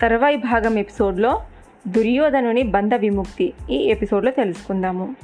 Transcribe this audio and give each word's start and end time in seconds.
తర్వాయి 0.00 0.36
భాగం 0.36 0.78
ఎపిసోడ్లో 0.78 1.40
దుర్యోధనుని 1.88 2.62
బంధ 2.62 2.94
విముక్తి 2.94 3.52
ఈ 3.70 3.76
ఎపిసోడ్లో 3.76 4.30
తెలుసుకుందాము. 4.30 5.16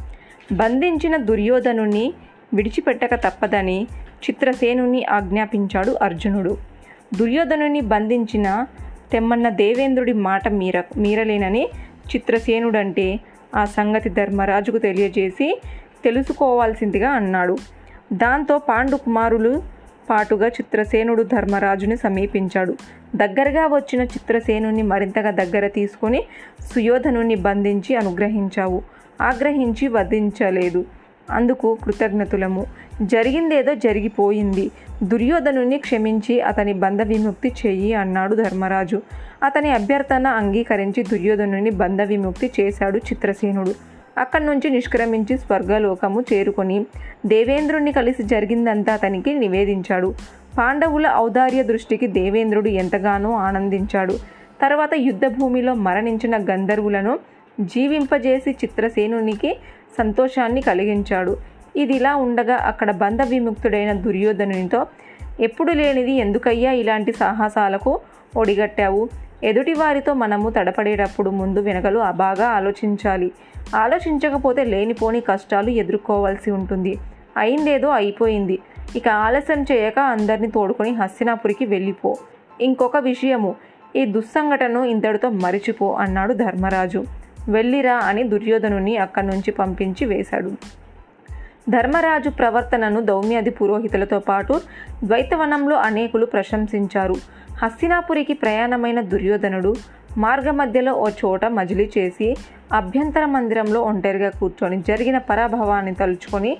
బంధించిన 0.52 1.16
దుర్యోధనుని 1.16 2.14
విడిచిపెట్టక 2.54 3.14
తప్పదని 3.14 3.86
చిత్రసేనుని 4.24 5.04
ఆజ్ఞాపించాడు 5.04 5.98
అర్జునుడు. 6.02 6.56
దుర్యోధనుని 7.16 7.80
బంధించిన 7.80 8.66
తెమ్మన్న 9.12 9.48
దేవేంద్రుడి 9.48 10.12
మాట 10.12 10.48
మీర 10.48 10.82
మీరలేనని 10.96 11.68
చిత్రసేనుడంటే 12.14 13.20
ఆ 13.56 13.64
సంగతి 13.64 14.08
ధర్మరాజుకు 14.08 14.78
తెలియజేసి 14.78 15.60
తెలుసుకోవాల్సిందిగా 16.04 17.10
అన్నాడు. 17.10 17.56
దాంతో 18.12 18.58
పాండు 18.58 18.96
కుమారులు 18.96 19.62
పాటుగా 20.12 20.46
చిత్రసేనుడు 20.48 21.22
ధర్మరాజుని 21.22 21.96
సమీపించాడు. 21.96 22.76
దగ్గరగా 23.16 23.66
వచ్చిన 23.66 24.02
చిత్రసేనుని 24.02 24.82
మరింతగా 24.82 25.30
దగ్గర 25.30 25.66
తీసుకొని 25.66 26.22
సుయోధనుని 26.74 27.34
బంధించి 27.34 27.96
అనుగ్రహించావు. 27.96 28.82
ఆగ్రహించి 29.20 29.88
వధించలేదు. 29.88 30.84
అందుకు 31.30 31.78
కృతజ్ఞతులము. 31.84 32.66
జరిగిందేదో 33.02 33.74
జరిగిపోయింది. 33.74 34.70
దుర్యోధనుని 35.02 35.78
క్షమించి 35.78 36.40
అతని 36.40 36.72
బంధ 36.72 37.02
విముక్తి 37.02 37.52
చెయ్యి 37.66 37.94
అన్నాడు 37.94 38.34
ధర్మరాజు. 38.34 39.02
అతని 39.42 39.70
అభ్యర్థన 39.70 40.26
అంగీకరించి 40.26 41.02
దుర్యోధనుని 41.02 41.70
బంధ 41.70 42.02
విముక్తి 42.02 42.50
చేశాడు 42.60 42.98
చిత్రసేనుడు. 42.98 43.91
అక్కడి 44.18 44.46
నుంచి 44.46 44.70
నిష్క్రమించి 44.70 45.38
స్వర్గలోకము 45.38 46.24
చేరుకొని 46.32 46.86
దేవేంద్రుణ్ణి 47.26 47.92
కలిసి 47.92 48.22
జరిగిందంతా 48.22 48.92
అతనికి 48.92 49.34
నివేదించాడు. 49.34 50.14
పాండవుల 50.58 51.12
ఔదార్య 51.16 51.62
దృష్టికి 51.62 52.06
దేవేంద్రుడు 52.06 52.68
ఎంతగానో 52.68 53.32
ఆనందించాడు. 53.32 54.12
తర్వాత 54.62 54.94
యుద్ధభూమిలో 54.94 55.74
మరణించిన 55.74 56.36
గంధర్వులను 56.36 57.18
జీవింపజేసి 57.60 58.50
చిత్రసేనునికి 58.50 59.58
సంతోషాన్ని 59.98 60.60
కలిగించాడు. 60.60 61.36
ఇది 61.76 61.94
ఇలా 61.94 62.16
ఉండగా 62.16 62.54
అక్కడ 62.54 62.90
బంధ 62.90 63.22
విముక్తుడైన 63.22 63.92
దుర్యోధనునితో 63.92 64.86
ఎప్పుడు 65.40 65.72
లేనిది 65.72 66.12
ఎందుకయ్యా 66.12 66.72
ఇలాంటి 66.72 67.12
సాహసాలకు 67.12 68.00
ఒడిగట్టావు? 68.36 69.08
ఎదుటి 69.44 69.74
వారితో 69.74 70.14
మనము 70.14 70.50
తడపడేటప్పుడు 70.50 71.30
ముందు 71.30 71.60
వెనకలు 71.60 72.04
బాగా 72.10 72.48
ఆలోచించాలి. 72.48 73.32
ఆలోచించకపోతే 73.76 74.64
లేనిపోని 74.64 75.20
కష్టాలు 75.20 75.70
ఎదుర్కోవాల్సి 75.70 76.50
ఉంటుంది. 76.50 76.98
అయిందేదో 77.36 77.88
అయిపోయింది. 77.88 78.58
ఇక 78.96 79.08
ఆలస్యం 79.08 79.62
చేయక 79.62 79.98
అందరిని 79.98 80.50
తోడుకొని 80.50 80.90
హస్తినాపురికి 80.94 81.66
వెళ్ళిపో. 81.66 82.16
ఇంకొక 82.60 82.96
విషయము 82.96 83.54
ఈ 83.96 84.04
దుస్సంఘటను 84.04 84.84
ఇంతటితో 84.84 85.30
మరిచిపో 85.30 85.92
అన్నాడు 85.92 86.34
ధర్మరాజు. 86.34 87.04
వెళ్ళిరా 87.48 87.94
అని 87.94 88.22
దుర్యోధనుని 88.22 88.96
అక్కడి 88.96 89.26
నుంచి 89.26 89.50
పంపించి 89.50 90.04
వేశాడు. 90.06 90.81
ధర్మరాజు 91.70 92.30
ప్రవర్తనను 92.30 93.00
దౌమ్యాది 93.00 93.50
పురోహితులతో 93.50 94.18
పాటు 94.18 94.60
ద్వైతవనంలో 95.04 95.76
అనేకులు 95.76 96.26
ప్రశంసించారు. 96.26 97.14
హస్తినాపురికి 97.62 98.32
ప్రయాణమైన 98.32 99.00
దుర్యోధనుడు 99.00 99.74
మార్గమధ్యలో 100.18 100.92
ఓ 100.92 101.08
చోట 101.08 101.44
మజిలీ 101.44 101.90
చేసి 101.98 102.36
అభ్యంతర 102.72 103.24
మందిరంలో 103.24 103.82
ఒంటరిగా 103.82 104.30
కూర్చొని 104.30 104.82
జరిగిన 104.82 105.18
పరాభవాన్ని 105.18 105.94
తలుచుకొని 105.94 106.58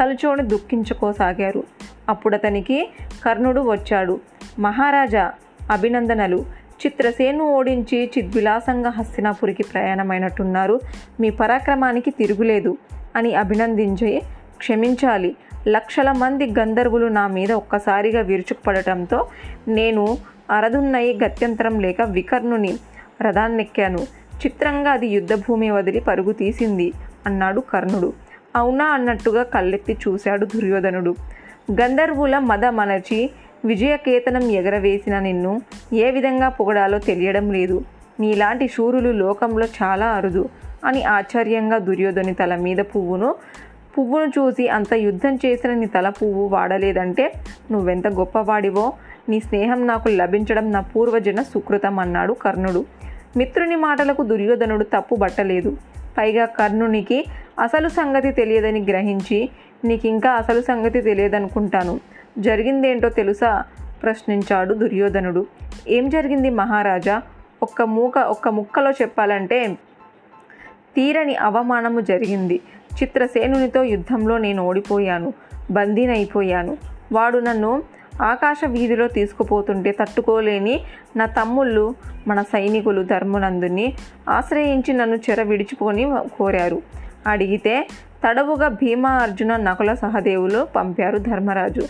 తలుచుకొని 0.00 0.42
దుఃఖించుకోసాగారు. 0.42 1.64
అప్పుడు 2.08 2.34
అతనికి 2.34 2.90
కర్ణుడు 3.24 3.60
వచ్చాడు. 3.60 4.20
మహారాజా 4.58 5.32
అభినందనలు. 5.70 6.44
చిత్రసేను 6.86 7.44
ఓడించి 7.44 8.10
చిద్విలాసంగా 8.18 8.90
హస్తినాపురికి 8.90 9.62
ప్రయాణమైనట్టున్నారు. 9.62 10.80
మీ 11.20 11.30
పరాక్రమానికి 11.30 12.10
తిరుగులేదు 12.10 12.76
అని 13.16 13.34
అభినందించి 13.34 14.22
క్షమించాలి. 14.64 15.36
లక్షల 15.68 16.12
మంది 16.12 16.54
గంధర్వులు 16.58 17.06
నా 17.06 17.26
మీద 17.26 17.52
ఒక్కసారిగా 17.52 18.20
విరుచుకుపడటంతో 18.20 19.28
నేను 19.68 20.18
అరదున్నయి 20.50 21.18
గత్యంతరం 21.24 21.80
లేక 21.80 22.02
వికర్ణుని 22.02 22.74
రథాన్నెక్కాను. 23.22 23.98
చిత్రంగా 24.34 24.90
అది 24.90 25.06
యుద్ధభూమి 25.06 25.70
వదిలి 25.70 26.00
పరుగు 26.00 26.32
తీసింది 26.32 26.92
అన్నాడు 27.26 27.60
కర్ణుడు. 27.60 28.12
అవునా 28.56 28.84
అన్నట్టుగా 28.84 29.42
కళ్ళెత్తి 29.42 29.96
చూశాడు 30.08 30.46
దుర్యోధనుడు. 30.46 31.14
గంధర్వుల 31.72 32.38
మద 32.38 32.64
మనచి 32.64 33.30
విజయకేతనం 33.64 34.42
ఎగరవేసిన 34.42 35.18
నిన్ను 35.18 35.60
ఏ 35.92 36.10
విధంగా 36.10 36.48
పొగడాలో 36.48 36.98
తెలియడం 36.98 37.52
లేదు. 37.52 37.84
నీలాంటి 38.20 38.68
శూరులు 38.68 39.10
లోకంలో 39.10 39.66
చాలా 39.66 40.06
అరుదు 40.06 40.48
అని 40.84 41.04
ఆశ్చర్యంగా 41.04 41.78
దుర్యోధని 41.78 42.34
తల 42.34 42.56
మీద 42.56 42.76
పువ్వును 42.76 43.34
పువ్వును 43.98 44.24
చూసి 44.24 44.68
అంత 44.68 44.94
యుద్ధం 44.94 45.34
చేసిన 45.34 45.74
నీ 45.74 45.86
తల 45.86 46.08
పువ్వు 46.08 46.48
వాడలేదంటే 46.48 47.32
నువ్వెంత 47.70 48.08
గొప్పవాడివో? 48.08 48.92
నీ 49.28 49.40
స్నేహం 49.40 49.86
నాకు 49.86 50.08
లభించడం 50.08 50.72
నా 50.72 50.80
పూర్వజన 50.80 51.42
సుకృతం 51.42 51.98
అన్నాడు 51.98 52.32
కర్ణుడు. 52.32 52.84
మిత్రుని 53.36 53.76
మాటలకు 53.76 54.22
దుర్యోధనుడు 54.22 54.84
తప్పు 54.84 55.14
పట్టలేదు 55.14 55.76
పైగా 56.18 56.44
కర్ణునికి 56.44 57.24
అసలు 57.60 57.88
సంగతి 57.88 58.30
తెలియదని 58.32 58.80
గ్రహించి 58.80 59.50
నీకింకా 59.84 60.30
అసలు 60.30 60.60
సంగతి 60.60 61.00
తెలియదనుకుంటాను. 61.00 62.00
జరిగిందేంటో 62.38 63.08
తెలుసా? 63.08 63.64
ప్రశ్నించాడు 64.02 64.74
దుర్యోధనుడు. 64.74 65.46
ఏం 65.88 66.08
జరిగింది 66.08 66.50
మహారాజా? 66.50 67.22
ఒక్క 67.62 67.82
మూక 67.82 68.18
ఒక్క 68.18 68.48
ముక్కలో 68.48 68.90
చెప్పాలంటే 68.90 69.66
తీరని 70.96 71.36
అవమానము 71.36 72.00
జరిగింది. 72.00 72.60
చిత్రసేనునితో 73.02 73.82
యుద్ధంలో 73.82 74.38
నేను 74.38 74.62
ఓడిపోయాను 74.62 75.32
బందీనైపోయాను. 75.70 76.76
వాడు 77.12 77.38
నన్ను 77.38 77.82
ఆకాశ 78.22 78.60
వీధిలో 78.66 79.08
తీసుకుపోతుంటే 79.08 79.90
తట్టుకోలేని 79.90 80.80
నా 81.16 81.26
తమ్ముళ్ళు 81.26 81.94
మన 82.28 82.42
సైనికులు 82.42 83.02
ధర్మనందుని 83.02 83.94
ఆశ్రయించి 84.28 84.92
నన్ను 84.92 85.16
చెర 85.16 85.42
విడిచిపోని 85.42 86.12
కోరారు. 86.38 86.82
అడిగితే 87.26 87.88
తడవుగా 88.26 88.68
భీమా 88.68 89.10
అర్జున 89.10 89.56
నకుల 89.56 89.94
సహదేవులు 89.94 90.68
పంపారు 90.76 91.18
ధర్మరాజు. 91.18 91.80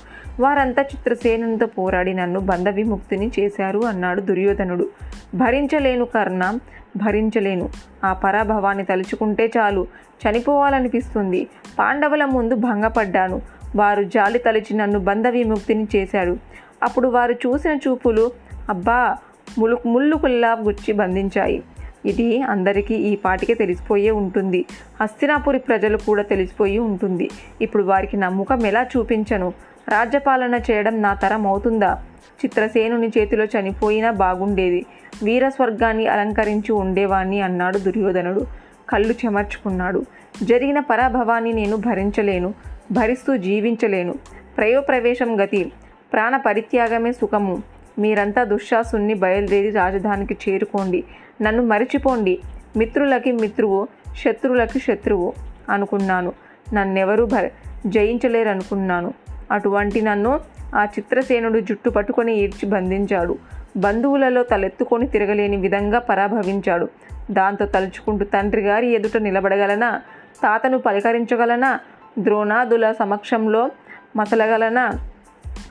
వారంతా 0.40 0.82
చిత్రసేనునితో 0.82 1.66
పోరాడి 1.66 2.14
నన్ను 2.14 2.40
బంధ 2.40 2.68
విముక్తిని 2.68 3.30
చేశారు 3.40 3.78
అన్నాడు 3.78 4.20
దుర్యోధనుడు. 4.20 4.88
భరించలేను 5.34 6.04
కర్ణ 6.04 6.58
భరించలేను. 6.96 7.68
ఆ 8.04 8.12
పరాభవాన్ని 8.12 8.84
తలుచుకుంటే 8.84 9.50
చాలు. 9.58 9.86
చనిపోవాలనిపిస్తుంది. 10.28 11.46
పాండవుల 11.78 12.24
ముందు 12.24 12.54
భంగపడ్డాను. 12.54 13.42
వారు 13.76 14.02
జాలి 14.02 14.38
తలిచి 14.38 14.76
నన్ను 14.76 14.98
బంధ 14.98 15.26
విముక్తిని 15.26 15.86
చేశాడు. 15.96 16.36
అప్పుడు 16.82 17.08
వారు 17.08 17.32
చూసిన 17.32 17.78
చూపులు 17.88 18.30
అబ్బా 18.68 19.16
ములు 19.58 19.78
ముల్లుకుల్లా 19.86 20.52
గుచ్చి 20.52 20.92
బంధించాయి. 20.92 21.62
ఇది 22.06 22.42
అందరికీ 22.42 22.94
ఈ 22.94 23.16
పాటికే 23.16 23.54
తెలిసిపోయే 23.54 24.10
ఉంటుంది. 24.10 24.64
హస్తినాపురి 25.00 25.58
ప్రజలు 25.58 25.96
కూడా 25.96 26.22
తెలిసిపోయి 26.22 26.78
ఉంటుంది. 26.78 27.30
ఇప్పుడు 27.60 27.82
వారికి 27.82 28.16
నమ్మకం 28.16 28.66
ఎలా 28.66 28.86
చూపించను? 28.96 29.52
రాజ్యపాలన 29.88 30.54
చేయడం 30.54 31.02
నా 31.02 31.14
తరం 31.14 31.46
అవుతుందా? 31.46 32.02
చిత్రసేనుని 32.44 33.08
చేతిలో 33.08 33.44
చనిపోయినా 33.44 34.10
బాగుండేది. 34.10 34.86
వీరస్వర్గాన్ని 35.22 36.06
అలంకరించి 36.06 36.72
ఉండేవాణ్ణి 36.72 37.40
అన్నాడు 37.40 37.78
దుర్యోధనుడు. 37.78 38.63
కళ్ళు 38.88 39.12
చెమర్చుకున్నాడు. 39.12 40.04
జరిగిన 40.42 40.80
పరాభవాన్ని 40.80 41.52
నేను 41.52 41.76
భరించలేను 41.76 42.54
భరిస్తూ 42.92 43.36
జీవించలేను. 43.36 44.14
ప్రయోప్రవేశం 44.56 45.44
గతి 45.44 45.72
ప్రాణ 46.12 46.36
పరిత్యాగమే 46.36 47.12
సుఖము. 47.12 47.62
మీరంతా 47.98 48.44
దుశ్శాసుని 48.44 49.14
బయలుదేరి 49.14 49.70
రాజధానికి 49.70 50.36
చేరుకోండి. 50.48 51.04
నన్ను 51.42 51.62
మరిచిపోండి. 51.62 52.38
మిత్రులకి 52.76 53.32
మిత్రువు 53.32 53.88
శత్రువులకి 54.24 54.78
శత్రువు 54.78 55.32
అనుకున్నాను. 55.70 56.32
నన్నెవరూ 56.74 57.26
భ 57.26 57.48
జయించలేరు 57.86 58.48
అనుకున్నాను 58.48 59.14
అటువంటి 59.50 60.02
నన్ను 60.02 60.40
ఆ 60.74 60.84
చిత్రసేనుడు 60.84 61.60
జుట్టు 61.60 61.90
పట్టుకొని 61.90 62.34
ఈడ్చి 62.34 62.68
బంధించాడు. 62.68 63.38
బంధువులలో 63.76 64.42
తలెత్తుకొని 64.42 65.06
తిరగలేని 65.08 65.56
విధంగా 65.56 65.98
పరాభవించాడు. 65.98 66.88
దాంతో 67.30 67.66
తలుచుకుంటూ 67.66 68.24
తండ్రి 68.24 68.62
గారి 68.62 68.86
ఎదుట 68.86 69.16
నిలబడగలనా? 69.16 70.00
తాతను 70.42 70.78
పలకరించగలనా? 70.78 71.80
ద్రోణాదుల 72.18 72.92
సమక్షంలో 72.92 73.70
మసలగలనా? 74.16 74.92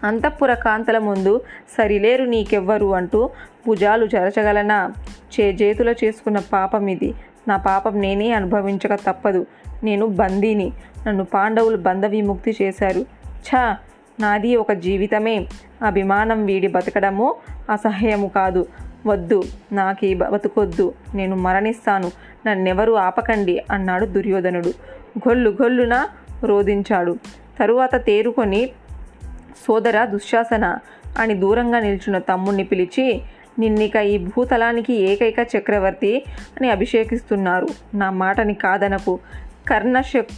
అంతఃపుర 0.03 0.53
కాంతల 0.53 0.97
ముందు 0.97 1.41
సరిలేరు 1.77 2.23
నీకెవ్వరు 2.23 2.95
అంటూ 2.95 3.29
భుజాలు 3.67 4.05
చరచగలనా? 4.05 4.93
చే 5.39 5.51
చేతుల 5.51 5.89
చేసుకున్న 6.03 6.39
పాపం 6.39 6.87
ఇది. 6.87 7.13
నా 7.47 7.57
పాపం 7.57 8.01
నేనే 8.01 8.31
అనుభవించక 8.31 8.95
తప్పదు. 8.95 9.45
నేను 9.83 10.05
బందీని. 10.05 10.73
నన్ను 11.07 11.25
పాండవులు 11.25 11.77
బంధ 11.77 12.05
విముక్తి 12.05 12.57
చేశారు. 12.61 12.99
ఛా! 13.25 13.77
నాది 14.19 14.55
ఒక 14.55 14.71
జీవితమే. 14.71 15.47
అభిమానం 15.81 16.45
వీడి 16.45 16.67
బతకడము 16.67 17.35
అసహ్యము 17.69 18.27
కాదు. 18.27 18.65
వద్దు 19.05 19.43
నాకు 19.71 20.05
ఈ 20.05 20.13
బతుకొద్దు 20.13 20.93
నేను 21.15 21.35
మరణిస్తాను 21.35 22.11
నన్నెవరూ 22.47 22.93
ఆపకండి 22.93 23.63
అన్నాడు 23.71 24.05
దుర్యోధనుడు. 24.05 24.67
గొల్లు 25.17 25.49
గొల్లున 25.49 26.07
రోధించాడు. 26.43 27.17
తరువాత 27.59 27.95
తేరుకొని 27.95 28.69
సోదర 29.67 30.05
దుశ్శాసన 30.05 30.77
అని 31.19 31.33
దూరంగా 31.33 31.79
నిల్చున్న 31.79 32.17
తమ్ముణ్ణి 32.17 32.63
పిలిచి 32.63 33.21
నిన్నిక 33.59 33.95
ఈ 33.95 34.17
భూతలానికి 34.17 34.93
ఏకైక 34.93 35.35
చక్రవర్తి 35.57 36.17
అని 36.59 36.69
అభిషేకిస్తున్నారు. 36.69 37.67
నా 37.93 38.09
మాటని 38.09 38.53
కాదనకు. 38.53 39.19
కర్ణ 39.67 40.01
శక్ 40.01 40.29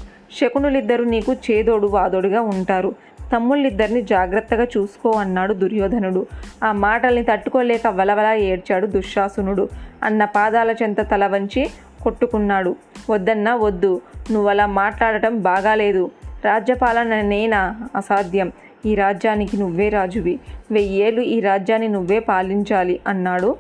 శకునులిద్దరూ 0.42 1.04
నీకు 1.04 1.34
చేదోడు 1.34 1.88
వాదోడుగా 1.88 2.42
ఉంటారు. 2.42 2.96
తమ్ముళ్ళిద్దరిని 3.34 4.02
జాగ్రత్తగా 4.02 4.64
చూసుకో 4.64 5.12
అన్నాడు 5.12 5.54
దుర్యోధనుడు. 5.54 6.28
ఆ 6.64 6.72
మాటల్ని 6.72 7.24
తట్టుకోలేక 7.24 7.88
వలవల 7.88 8.26
ఏడ్చాడు 8.26 8.88
దుశ్శాసునుడు. 8.88 9.70
అన్న 10.04 10.26
పాదాల 10.26 10.72
చెంత 10.72 11.02
తల 11.02 11.28
వంచి 11.28 11.70
కొట్టుకున్నాడు. 12.04 12.76
వద్దన్నా 13.10 13.56
వద్దు. 13.56 14.02
నువ్వు 14.32 14.50
అలా 14.50 14.66
మాట్లాడటం 14.66 15.42
బాగాలేదు. 15.42 16.12
రాజ్యపాలన 16.46 17.22
నేనా? 17.22 17.88
అసాధ్యం. 17.96 18.52
ఈ 18.86 18.96
రాజ్యానికి 18.96 19.58
నువ్వే 19.58 19.90
రాజువి. 19.90 20.40
వెయ్యేళ్ళు 20.72 21.22
ఈ 21.22 21.40
రాజ్యాన్ని 21.40 21.88
నువ్వే 21.88 22.20
పాలించాలి 22.20 23.00
అన్నాడు 23.08 23.56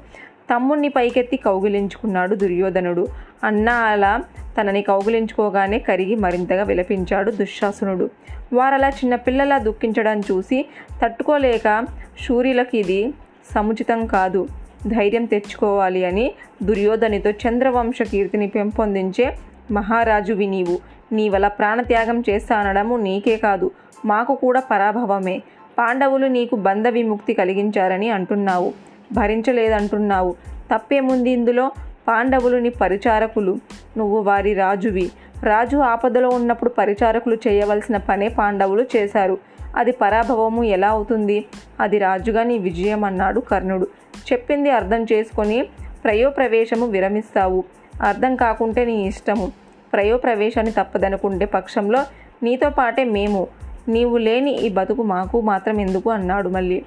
తమ్ముణ్ణి 0.50 0.90
పైకెత్తి 0.90 1.38
కౌగిలించుకున్నాడు 1.38 2.36
దుర్యోధనుడు. 2.36 3.08
అన్న 3.44 3.70
అలా 3.70 4.24
తనని 4.58 4.82
కౌగిలించుకోగానే 4.82 5.80
కరిగి 5.80 6.16
మరింతగా 6.16 6.64
విలపించాడు 6.64 7.32
దుశ్శాసనుడు. 7.32 8.10
వారలా 8.54 8.90
చిన్నపిల్లలా 8.90 9.58
దుఃఖించడం 9.58 10.20
చూసి 10.20 10.66
తట్టుకోలేక 11.04 11.86
శూరిలకి 12.26 12.78
ఇది 12.78 13.14
సముచితం 13.56 14.06
కాదు 14.06 14.48
ధైర్యం 14.88 15.26
తెచ్చుకోవాలి 15.26 16.06
అని 16.06 16.34
దుర్యోధనితో 16.64 17.32
చంద్రవంశ 17.32 18.02
కీర్తిని 18.02 18.48
పెంపొందించే 18.48 19.38
మహారాజువి 19.72 20.48
నీవు. 20.48 20.80
నీ 21.12 21.30
వల్ల 21.30 21.48
ప్రాణత్యాగం 21.48 22.24
చేస్తా 22.30 22.56
అనడము 22.56 22.96
నీకే 22.96 23.36
కాదు 23.38 23.72
మాకు 24.06 24.36
కూడా 24.36 24.60
పరాభవమే. 24.60 25.42
పాండవులు 25.78 26.28
నీకు 26.28 26.56
బంధ 26.56 26.88
విముక్తి 26.88 27.34
కలిగించారని 27.34 28.10
అంటున్నావు. 28.10 28.74
భరించలేదంటున్నావు. 29.12 30.36
తప్పేముంది 30.74 31.32
ఇందులో? 31.32 31.72
పాండవులుని 32.08 32.70
పరిచారకులు. 32.70 33.58
నువ్వు 33.98 34.22
వారి 34.22 34.54
రాజువి. 34.54 35.12
రాజు 35.44 35.78
ఆపదలో 35.78 36.30
ఉన్నప్పుడు 36.30 36.70
పరిచారకులు 36.70 37.38
చేయవలసిన 37.48 37.98
పనే 37.98 38.28
పాండవులు 38.28 38.86
చేశారు. 38.96 39.38
అది 39.78 39.92
పరాభవము 39.92 40.64
ఎలా 40.64 40.88
అవుతుంది? 40.88 41.46
అది 41.80 41.98
రాజుగా 41.98 42.44
నీ 42.44 42.58
విజయం 42.58 43.04
అన్నాడు 43.04 43.40
కర్ణుడు. 43.40 43.88
చెప్పింది 44.34 44.70
అర్థం 44.70 45.04
చేసుకొని 45.04 45.68
ప్రయోప్రవేశము 46.04 46.86
విరమిస్తావు. 46.86 47.64
అర్థం 48.02 48.36
కాకుంటే 48.36 48.86
నీ 48.86 49.08
ఇష్టము. 49.08 49.52
ప్రయోప్రవేశాన్ని 49.94 50.72
తప్పదనుకుంటే 50.72 51.46
పక్షంలో 51.46 52.04
నీతో 52.44 52.70
పాటే 52.70 53.04
మేము. 53.04 53.48
నీవు 53.88 54.18
లేని 54.18 54.52
ఈ 54.52 54.70
బతుకు 54.70 55.04
మాకు 55.04 55.42
మాత్రం 55.42 55.82
ఎందుకు 55.82 56.10
అన్నాడు 56.10 56.50
మళ్ళీ. 56.50 56.84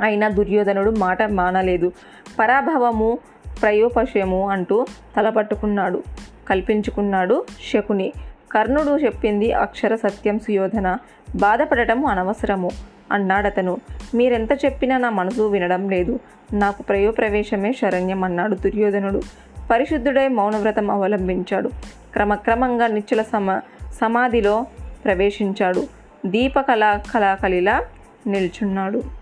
అయినా 0.00 0.28
దుర్యోధనుడు 0.28 0.90
మాట 0.90 1.22
మానలేదు. 1.22 1.92
పరాభవము 2.38 3.18
ప్రయోపశయము 3.62 4.50
అంటూ 4.50 4.86
తలపట్టుకున్నాడు. 5.16 6.02
కల్పించుకున్నాడు 6.48 7.44
శకుని. 7.72 8.12
కర్ణుడు 8.52 8.98
చెప్పింది 8.98 9.52
అక్షర 9.52 9.94
సత్యం 9.94 10.38
సుయోధన. 10.38 10.96
బాధపడటం 11.36 12.06
అనవసరము 12.06 12.70
అన్నాడతను. 13.12 13.76
మీరెంత 14.14 14.52
చెప్పినా 14.64 14.98
నా 14.98 15.10
మనసు 15.10 15.42
వినడం 15.42 15.90
లేదు. 15.90 16.20
నాకు 16.52 16.82
ప్రయోప్రవేశమే 16.82 17.72
శరణ్యం 17.72 18.24
అన్నాడు 18.24 18.54
దుర్యోధనుడు. 18.54 19.22
పరిశుద్ధుడై 19.70 20.28
మౌనవ్రతం 20.28 20.90
అవలంబించాడు. 20.90 21.68
క్రమక్రమంగా 22.12 22.86
నిశ్చల 22.86 23.22
సమ 23.22 23.60
సమాధిలో 24.00 24.66
ప్రవేశించాడు. 25.04 25.86
దీపకళా 26.26 27.02
కళాకళిలా 27.14 27.84
నిల్చున్నాడు. 28.26 29.21